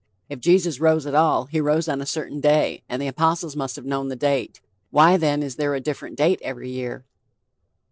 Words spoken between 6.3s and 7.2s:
every year?